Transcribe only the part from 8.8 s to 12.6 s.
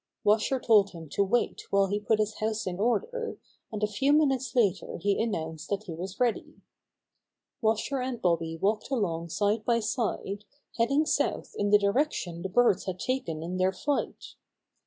along side by side, heading south in the direction the